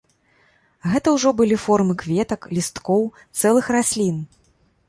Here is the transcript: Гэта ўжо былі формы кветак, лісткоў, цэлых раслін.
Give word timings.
Гэта 0.93 1.07
ўжо 1.15 1.33
былі 1.41 1.59
формы 1.65 1.93
кветак, 2.05 2.47
лісткоў, 2.59 3.07
цэлых 3.43 3.65
раслін. 3.77 4.17